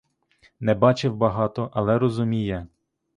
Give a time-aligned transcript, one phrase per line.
[0.59, 2.67] Не бачив багато, але розуміє.